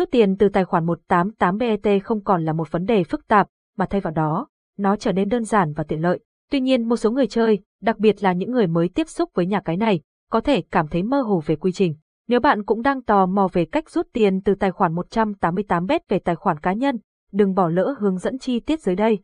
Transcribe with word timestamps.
Rút 0.00 0.10
tiền 0.10 0.36
từ 0.36 0.48
tài 0.48 0.64
khoản 0.64 0.86
188BET 0.86 2.00
không 2.04 2.24
còn 2.24 2.44
là 2.44 2.52
một 2.52 2.72
vấn 2.72 2.84
đề 2.84 3.04
phức 3.04 3.28
tạp, 3.28 3.48
mà 3.76 3.86
thay 3.90 4.00
vào 4.00 4.12
đó, 4.12 4.48
nó 4.78 4.96
trở 4.96 5.12
nên 5.12 5.28
đơn 5.28 5.44
giản 5.44 5.72
và 5.72 5.84
tiện 5.84 6.02
lợi. 6.02 6.20
Tuy 6.50 6.60
nhiên 6.60 6.88
một 6.88 6.96
số 6.96 7.10
người 7.10 7.26
chơi, 7.26 7.58
đặc 7.82 7.98
biệt 7.98 8.22
là 8.22 8.32
những 8.32 8.50
người 8.50 8.66
mới 8.66 8.88
tiếp 8.88 9.08
xúc 9.08 9.30
với 9.34 9.46
nhà 9.46 9.60
cái 9.60 9.76
này, 9.76 10.00
có 10.30 10.40
thể 10.40 10.62
cảm 10.70 10.88
thấy 10.88 11.02
mơ 11.02 11.20
hồ 11.20 11.42
về 11.46 11.56
quy 11.56 11.72
trình. 11.72 11.94
Nếu 12.28 12.40
bạn 12.40 12.64
cũng 12.64 12.82
đang 12.82 13.02
tò 13.02 13.26
mò 13.26 13.48
về 13.52 13.64
cách 13.64 13.90
rút 13.90 14.06
tiền 14.12 14.42
từ 14.42 14.54
tài 14.54 14.70
khoản 14.70 14.94
188bet 14.94 16.00
về 16.08 16.18
tài 16.18 16.36
khoản 16.36 16.60
cá 16.60 16.72
nhân, 16.72 16.98
đừng 17.32 17.54
bỏ 17.54 17.68
lỡ 17.68 17.94
hướng 17.98 18.18
dẫn 18.18 18.38
chi 18.38 18.60
tiết 18.60 18.80
dưới 18.80 18.96
đây. 18.96 19.18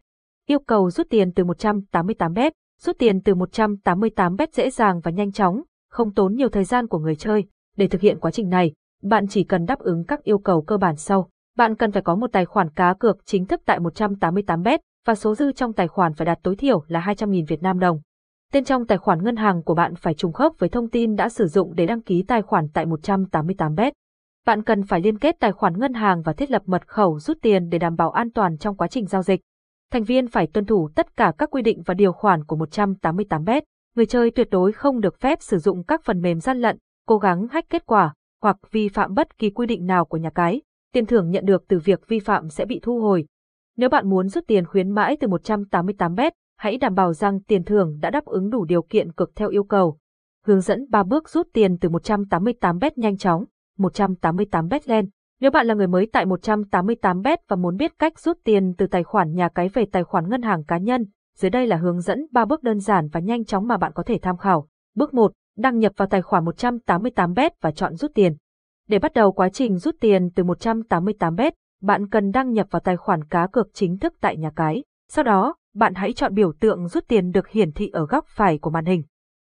Yêu 0.46 0.58
cầu 0.58 0.90
rút 0.90 1.06
tiền 1.10 1.32
từ 1.32 1.44
188bet, 1.44 2.50
rút 2.80 2.98
tiền 2.98 3.20
từ 3.22 3.34
188bet 3.34 4.46
dễ 4.52 4.70
dàng 4.70 5.00
và 5.00 5.10
nhanh 5.10 5.32
chóng, 5.32 5.62
không 5.90 6.14
tốn 6.14 6.34
nhiều 6.34 6.48
thời 6.48 6.64
gian 6.64 6.86
của 6.86 6.98
người 6.98 7.16
chơi. 7.16 7.44
Để 7.76 7.88
thực 7.88 8.00
hiện 8.00 8.18
quá 8.20 8.30
trình 8.30 8.48
này, 8.48 8.72
bạn 9.08 9.26
chỉ 9.28 9.44
cần 9.44 9.64
đáp 9.64 9.78
ứng 9.78 10.04
các 10.04 10.22
yêu 10.22 10.38
cầu 10.38 10.62
cơ 10.62 10.76
bản 10.76 10.96
sau. 10.96 11.28
Bạn 11.56 11.76
cần 11.76 11.92
phải 11.92 12.02
có 12.02 12.14
một 12.14 12.32
tài 12.32 12.44
khoản 12.44 12.70
cá 12.70 12.94
cược 12.94 13.18
chính 13.24 13.46
thức 13.46 13.60
tại 13.64 13.78
188bet 13.78 14.78
và 15.06 15.14
số 15.14 15.34
dư 15.34 15.52
trong 15.52 15.72
tài 15.72 15.88
khoản 15.88 16.14
phải 16.14 16.26
đạt 16.26 16.38
tối 16.42 16.56
thiểu 16.56 16.84
là 16.88 17.00
200.000 17.00 17.44
Việt 17.48 17.62
Nam 17.62 17.78
đồng. 17.78 18.00
Tên 18.52 18.64
trong 18.64 18.86
tài 18.86 18.98
khoản 18.98 19.24
ngân 19.24 19.36
hàng 19.36 19.62
của 19.62 19.74
bạn 19.74 19.94
phải 19.94 20.14
trùng 20.14 20.32
khớp 20.32 20.52
với 20.58 20.68
thông 20.68 20.88
tin 20.88 21.16
đã 21.16 21.28
sử 21.28 21.46
dụng 21.46 21.74
để 21.74 21.86
đăng 21.86 22.02
ký 22.02 22.22
tài 22.22 22.42
khoản 22.42 22.68
tại 22.74 22.86
188bet. 22.86 23.92
Bạn 24.46 24.62
cần 24.62 24.82
phải 24.82 25.00
liên 25.00 25.18
kết 25.18 25.36
tài 25.40 25.52
khoản 25.52 25.78
ngân 25.78 25.94
hàng 25.94 26.22
và 26.22 26.32
thiết 26.32 26.50
lập 26.50 26.62
mật 26.66 26.88
khẩu 26.88 27.18
rút 27.18 27.38
tiền 27.42 27.68
để 27.68 27.78
đảm 27.78 27.96
bảo 27.96 28.10
an 28.10 28.30
toàn 28.30 28.58
trong 28.58 28.76
quá 28.76 28.88
trình 28.88 29.06
giao 29.06 29.22
dịch. 29.22 29.40
Thành 29.92 30.04
viên 30.04 30.28
phải 30.28 30.46
tuân 30.46 30.64
thủ 30.64 30.88
tất 30.94 31.16
cả 31.16 31.32
các 31.38 31.50
quy 31.50 31.62
định 31.62 31.82
và 31.86 31.94
điều 31.94 32.12
khoản 32.12 32.44
của 32.44 32.56
188bet. 32.56 33.62
Người 33.96 34.06
chơi 34.06 34.30
tuyệt 34.30 34.48
đối 34.50 34.72
không 34.72 35.00
được 35.00 35.20
phép 35.20 35.38
sử 35.42 35.58
dụng 35.58 35.84
các 35.84 36.00
phần 36.04 36.20
mềm 36.20 36.40
gian 36.40 36.58
lận, 36.58 36.78
cố 37.06 37.18
gắng 37.18 37.46
hack 37.50 37.70
kết 37.70 37.86
quả, 37.86 38.14
hoặc 38.46 38.72
vi 38.72 38.88
phạm 38.88 39.14
bất 39.14 39.38
kỳ 39.38 39.50
quy 39.50 39.66
định 39.66 39.86
nào 39.86 40.04
của 40.04 40.16
nhà 40.16 40.30
cái. 40.30 40.62
Tiền 40.92 41.06
thưởng 41.06 41.30
nhận 41.30 41.44
được 41.44 41.64
từ 41.68 41.78
việc 41.78 42.08
vi 42.08 42.20
phạm 42.20 42.48
sẽ 42.48 42.64
bị 42.64 42.80
thu 42.82 43.00
hồi. 43.00 43.26
Nếu 43.76 43.88
bạn 43.88 44.10
muốn 44.10 44.28
rút 44.28 44.44
tiền 44.46 44.66
khuyến 44.66 44.90
mãi 44.90 45.16
từ 45.20 45.28
188bet, 45.28 46.30
hãy 46.56 46.76
đảm 46.76 46.94
bảo 46.94 47.12
rằng 47.12 47.40
tiền 47.40 47.64
thưởng 47.64 47.98
đã 48.00 48.10
đáp 48.10 48.24
ứng 48.24 48.50
đủ 48.50 48.64
điều 48.64 48.82
kiện 48.82 49.12
cực 49.12 49.32
theo 49.36 49.48
yêu 49.48 49.64
cầu. 49.64 49.98
Hướng 50.44 50.60
dẫn 50.60 50.86
3 50.90 51.02
bước 51.02 51.28
rút 51.28 51.48
tiền 51.52 51.78
từ 51.78 51.88
188bet 51.88 52.90
nhanh 52.96 53.16
chóng, 53.16 53.44
188bet 53.78 54.80
lên. 54.84 55.08
Nếu 55.40 55.50
bạn 55.50 55.66
là 55.66 55.74
người 55.74 55.86
mới 55.86 56.06
tại 56.12 56.26
188bet 56.26 57.36
và 57.48 57.56
muốn 57.56 57.76
biết 57.76 57.98
cách 57.98 58.18
rút 58.18 58.38
tiền 58.44 58.74
từ 58.78 58.86
tài 58.86 59.02
khoản 59.02 59.34
nhà 59.34 59.48
cái 59.48 59.68
về 59.68 59.84
tài 59.92 60.04
khoản 60.04 60.28
ngân 60.28 60.42
hàng 60.42 60.64
cá 60.64 60.78
nhân, 60.78 61.04
dưới 61.36 61.50
đây 61.50 61.66
là 61.66 61.76
hướng 61.76 62.00
dẫn 62.00 62.26
3 62.32 62.44
bước 62.44 62.62
đơn 62.62 62.80
giản 62.80 63.08
và 63.12 63.20
nhanh 63.20 63.44
chóng 63.44 63.66
mà 63.66 63.76
bạn 63.76 63.92
có 63.94 64.02
thể 64.02 64.18
tham 64.22 64.36
khảo. 64.36 64.68
Bước 64.94 65.14
1. 65.14 65.32
Đăng 65.56 65.78
nhập 65.78 65.92
vào 65.96 66.08
tài 66.08 66.22
khoản 66.22 66.44
188bet 66.44 67.50
và 67.60 67.70
chọn 67.70 67.94
rút 67.94 68.10
tiền. 68.14 68.36
Để 68.88 68.98
bắt 68.98 69.12
đầu 69.12 69.32
quá 69.32 69.48
trình 69.48 69.78
rút 69.78 69.96
tiền 70.00 70.30
từ 70.34 70.44
188bet, 70.44 71.50
bạn 71.82 72.08
cần 72.08 72.30
đăng 72.30 72.52
nhập 72.52 72.66
vào 72.70 72.80
tài 72.80 72.96
khoản 72.96 73.24
cá 73.24 73.46
cược 73.46 73.68
chính 73.72 73.98
thức 73.98 74.14
tại 74.20 74.36
nhà 74.36 74.50
cái. 74.56 74.84
Sau 75.08 75.24
đó, 75.24 75.54
bạn 75.74 75.94
hãy 75.94 76.12
chọn 76.12 76.34
biểu 76.34 76.52
tượng 76.60 76.88
rút 76.88 77.04
tiền 77.08 77.30
được 77.30 77.48
hiển 77.48 77.72
thị 77.72 77.88
ở 77.88 78.06
góc 78.06 78.26
phải 78.28 78.58
của 78.58 78.70
màn 78.70 78.84
hình. 78.84 79.02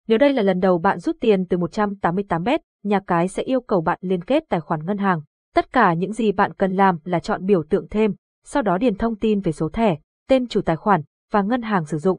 Nếu 0.07 0.17
đây 0.17 0.33
là 0.33 0.41
lần 0.41 0.59
đầu 0.59 0.77
bạn 0.77 0.99
rút 0.99 1.15
tiền 1.21 1.45
từ 1.45 1.57
188bet, 1.57 2.59
nhà 2.83 2.99
cái 3.07 3.27
sẽ 3.27 3.43
yêu 3.43 3.61
cầu 3.61 3.81
bạn 3.81 3.97
liên 4.01 4.23
kết 4.23 4.43
tài 4.49 4.59
khoản 4.59 4.85
ngân 4.85 4.97
hàng. 4.97 5.21
Tất 5.55 5.73
cả 5.73 5.93
những 5.93 6.13
gì 6.13 6.31
bạn 6.31 6.53
cần 6.53 6.75
làm 6.75 6.99
là 7.03 7.19
chọn 7.19 7.45
biểu 7.45 7.63
tượng 7.69 7.87
thêm, 7.89 8.15
sau 8.45 8.61
đó 8.61 8.77
điền 8.77 8.95
thông 8.95 9.15
tin 9.15 9.39
về 9.39 9.51
số 9.51 9.69
thẻ, 9.69 9.95
tên 10.29 10.47
chủ 10.47 10.61
tài 10.61 10.75
khoản 10.75 11.01
và 11.31 11.41
ngân 11.41 11.61
hàng 11.61 11.85
sử 11.85 11.97
dụng. 11.97 12.17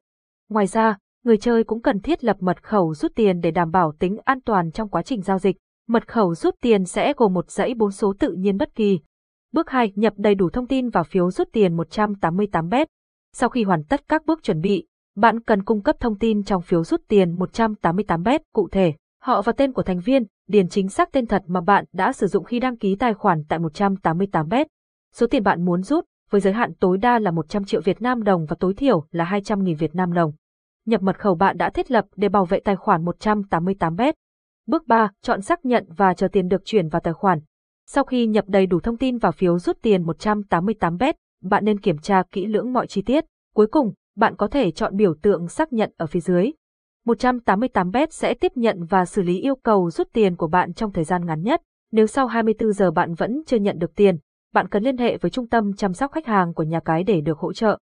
Ngoài 0.48 0.66
ra, 0.66 0.96
người 1.28 1.38
chơi 1.38 1.64
cũng 1.64 1.82
cần 1.82 2.00
thiết 2.00 2.24
lập 2.24 2.36
mật 2.40 2.62
khẩu 2.62 2.94
rút 2.94 3.12
tiền 3.14 3.40
để 3.40 3.50
đảm 3.50 3.70
bảo 3.70 3.92
tính 3.98 4.16
an 4.24 4.40
toàn 4.40 4.70
trong 4.70 4.88
quá 4.88 5.02
trình 5.02 5.22
giao 5.22 5.38
dịch. 5.38 5.56
Mật 5.88 6.08
khẩu 6.08 6.34
rút 6.34 6.54
tiền 6.60 6.84
sẽ 6.84 7.12
gồm 7.16 7.34
một 7.34 7.50
dãy 7.50 7.74
bốn 7.74 7.90
số 7.90 8.14
tự 8.18 8.32
nhiên 8.32 8.56
bất 8.56 8.74
kỳ. 8.74 9.00
Bước 9.52 9.70
2. 9.70 9.92
Nhập 9.94 10.12
đầy 10.16 10.34
đủ 10.34 10.50
thông 10.50 10.66
tin 10.66 10.88
vào 10.88 11.04
phiếu 11.04 11.30
rút 11.30 11.48
tiền 11.52 11.76
188bet. 11.76 12.86
Sau 13.36 13.48
khi 13.48 13.62
hoàn 13.62 13.84
tất 13.84 14.00
các 14.08 14.26
bước 14.26 14.42
chuẩn 14.42 14.60
bị, 14.60 14.86
bạn 15.16 15.40
cần 15.40 15.62
cung 15.62 15.82
cấp 15.82 15.96
thông 16.00 16.18
tin 16.18 16.42
trong 16.42 16.62
phiếu 16.62 16.84
rút 16.84 17.00
tiền 17.08 17.36
188bet 17.36 18.38
cụ 18.52 18.68
thể, 18.72 18.94
họ 19.22 19.42
và 19.42 19.52
tên 19.52 19.72
của 19.72 19.82
thành 19.82 20.00
viên, 20.00 20.22
điền 20.46 20.68
chính 20.68 20.88
xác 20.88 21.12
tên 21.12 21.26
thật 21.26 21.42
mà 21.46 21.60
bạn 21.60 21.84
đã 21.92 22.12
sử 22.12 22.26
dụng 22.26 22.44
khi 22.44 22.60
đăng 22.60 22.76
ký 22.76 22.96
tài 22.96 23.14
khoản 23.14 23.44
tại 23.48 23.58
188bet. 23.58 24.66
Số 25.14 25.26
tiền 25.26 25.42
bạn 25.42 25.64
muốn 25.64 25.82
rút, 25.82 26.04
với 26.30 26.40
giới 26.40 26.52
hạn 26.52 26.74
tối 26.74 26.98
đa 26.98 27.18
là 27.18 27.30
100 27.30 27.64
triệu 27.64 27.80
Việt 27.80 28.02
Nam 28.02 28.22
đồng 28.22 28.46
và 28.46 28.56
tối 28.60 28.74
thiểu 28.74 29.04
là 29.10 29.24
200.000 29.24 29.76
Việt 29.76 29.94
Nam 29.94 30.12
đồng. 30.12 30.32
Nhập 30.88 31.02
mật 31.02 31.18
khẩu 31.18 31.34
bạn 31.34 31.56
đã 31.56 31.70
thiết 31.70 31.90
lập 31.90 32.04
để 32.16 32.28
bảo 32.28 32.44
vệ 32.44 32.60
tài 32.60 32.76
khoản 32.76 33.04
188bet. 33.04 34.12
Bước 34.66 34.86
3. 34.86 35.10
Chọn 35.22 35.42
xác 35.42 35.64
nhận 35.64 35.86
và 35.96 36.14
chờ 36.14 36.28
tiền 36.28 36.48
được 36.48 36.64
chuyển 36.64 36.88
vào 36.88 37.00
tài 37.00 37.14
khoản. 37.14 37.40
Sau 37.86 38.04
khi 38.04 38.26
nhập 38.26 38.44
đầy 38.48 38.66
đủ 38.66 38.80
thông 38.80 38.96
tin 38.96 39.18
vào 39.18 39.32
phiếu 39.32 39.58
rút 39.58 39.78
tiền 39.82 40.04
188bet, 40.04 41.12
bạn 41.42 41.64
nên 41.64 41.80
kiểm 41.80 41.98
tra 41.98 42.22
kỹ 42.32 42.46
lưỡng 42.46 42.72
mọi 42.72 42.86
chi 42.86 43.02
tiết. 43.02 43.24
Cuối 43.54 43.66
cùng, 43.66 43.92
bạn 44.16 44.36
có 44.36 44.48
thể 44.48 44.70
chọn 44.70 44.96
biểu 44.96 45.14
tượng 45.22 45.48
xác 45.48 45.72
nhận 45.72 45.92
ở 45.96 46.06
phía 46.06 46.20
dưới. 46.20 46.50
188bet 47.06 48.06
sẽ 48.10 48.34
tiếp 48.34 48.52
nhận 48.54 48.84
và 48.84 49.04
xử 49.04 49.22
lý 49.22 49.40
yêu 49.40 49.54
cầu 49.54 49.90
rút 49.90 50.08
tiền 50.12 50.36
của 50.36 50.48
bạn 50.48 50.72
trong 50.74 50.92
thời 50.92 51.04
gian 51.04 51.26
ngắn 51.26 51.42
nhất. 51.42 51.62
Nếu 51.92 52.06
sau 52.06 52.26
24 52.26 52.72
giờ 52.72 52.90
bạn 52.90 53.14
vẫn 53.14 53.42
chưa 53.46 53.58
nhận 53.58 53.78
được 53.78 53.94
tiền, 53.96 54.18
bạn 54.54 54.68
cần 54.68 54.82
liên 54.82 54.98
hệ 54.98 55.16
với 55.16 55.30
trung 55.30 55.48
tâm 55.48 55.72
chăm 55.72 55.92
sóc 55.92 56.12
khách 56.12 56.26
hàng 56.26 56.54
của 56.54 56.62
nhà 56.62 56.80
cái 56.80 57.02
để 57.04 57.20
được 57.20 57.38
hỗ 57.38 57.52
trợ. 57.52 57.78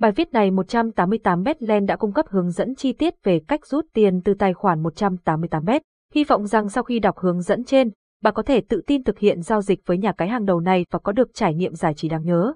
Bài 0.00 0.12
viết 0.12 0.32
này 0.32 0.50
188bet 0.50 1.86
đã 1.86 1.96
cung 1.96 2.12
cấp 2.12 2.26
hướng 2.28 2.50
dẫn 2.50 2.74
chi 2.74 2.92
tiết 2.92 3.14
về 3.24 3.40
cách 3.48 3.66
rút 3.66 3.86
tiền 3.94 4.20
từ 4.24 4.34
tài 4.34 4.54
khoản 4.54 4.82
188bet. 4.82 5.80
Hy 6.14 6.24
vọng 6.24 6.46
rằng 6.46 6.68
sau 6.68 6.82
khi 6.84 6.98
đọc 6.98 7.18
hướng 7.18 7.42
dẫn 7.42 7.64
trên, 7.64 7.90
bạn 8.22 8.34
có 8.34 8.42
thể 8.42 8.60
tự 8.68 8.82
tin 8.86 9.04
thực 9.04 9.18
hiện 9.18 9.42
giao 9.42 9.62
dịch 9.62 9.80
với 9.86 9.98
nhà 9.98 10.12
cái 10.12 10.28
hàng 10.28 10.44
đầu 10.44 10.60
này 10.60 10.84
và 10.90 10.98
có 10.98 11.12
được 11.12 11.28
trải 11.34 11.54
nghiệm 11.54 11.74
giải 11.74 11.94
trí 11.94 12.08
đáng 12.08 12.24
nhớ. 12.24 12.52